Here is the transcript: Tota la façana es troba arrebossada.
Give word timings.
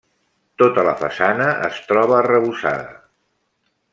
Tota 0.61 0.85
la 0.87 0.93
façana 1.01 1.51
es 1.69 1.77
troba 1.91 2.17
arrebossada. 2.21 2.91